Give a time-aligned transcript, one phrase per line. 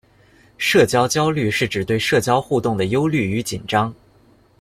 [0.57, 3.93] 社交焦虑是指对社交互动的忧虑与紧张。